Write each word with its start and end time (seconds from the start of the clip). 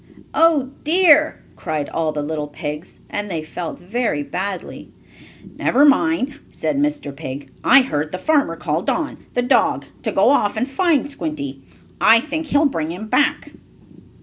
"Oh 0.33 0.71
dear!" 0.83 1.43
cried 1.55 1.87
all 1.89 2.11
the 2.11 2.23
little 2.23 2.47
pigs, 2.47 2.97
and 3.07 3.29
they 3.29 3.43
felt 3.43 3.77
very 3.77 4.23
badly. 4.23 4.91
"Never 5.57 5.85
mind," 5.85 6.39
said 6.49 6.79
Mr. 6.79 7.15
Pig, 7.15 7.51
"I 7.63 7.83
heard 7.83 8.11
the 8.11 8.17
farmer 8.17 8.55
call 8.55 8.81
Don, 8.81 9.17
the 9.35 9.43
dog, 9.43 9.85
to 10.01 10.11
go 10.11 10.29
off 10.29 10.57
and 10.57 10.67
find 10.67 11.07
Squinty. 11.07 11.61
I 12.01 12.19
think 12.19 12.47
he'll 12.47 12.65
bring 12.65 12.89
him 12.89 13.09
back." 13.09 13.51